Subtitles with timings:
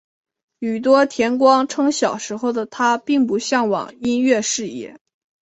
[0.57, 4.99] 宇多田光称小时候的她并不向往音乐事业。